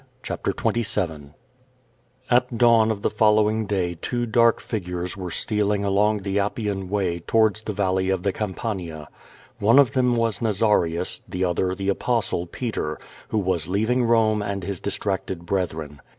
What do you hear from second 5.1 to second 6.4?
were stealing along the